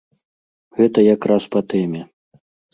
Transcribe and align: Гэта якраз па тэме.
Гэта 0.79 0.99
якраз 1.15 1.43
па 1.55 1.65
тэме. 1.71 2.05